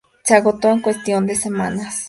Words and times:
Se 0.23 0.33
agotó 0.33 0.69
en 0.71 0.81
cuestión 0.81 1.27
de 1.27 1.35
semanas. 1.35 1.95